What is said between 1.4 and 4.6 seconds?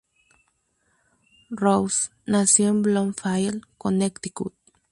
Rose nació en Bloomfield, Connecticut.